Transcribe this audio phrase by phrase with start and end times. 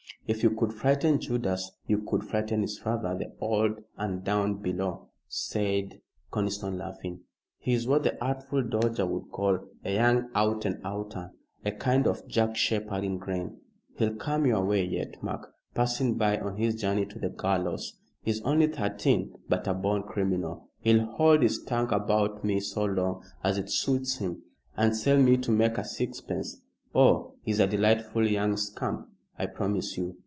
[0.27, 5.09] "If you could frighten Judas you could frighten his father, the Old 'Un down below,"
[5.27, 5.99] said
[6.31, 7.21] Conniston, laughing.
[7.57, 11.31] "He's what the Artful Dodger would call a young Out and Outer;
[11.65, 13.59] a kind of Jack Sheppard in grain.
[13.97, 17.97] He'll come your way yet, Mark, passing by on his journey to the gallows.
[18.21, 20.69] He's only thirteen, but a born criminal.
[20.79, 24.43] He'll hold his tongue about me so long as it suits him,
[24.77, 26.61] and sell me to make a sixpence.
[26.95, 30.17] Oh, he's a delightful young scamp, I promise you!"